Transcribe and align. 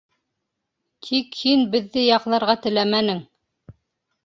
Тик 1.07 1.37
һин 1.43 1.61
беҙҙе 1.77 2.07
яҡларға 2.07 2.59
теләмәнең. 2.67 3.23